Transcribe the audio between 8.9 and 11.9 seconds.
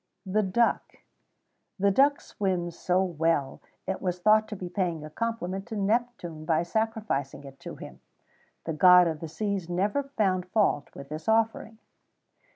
of the seas never found fault with this offering.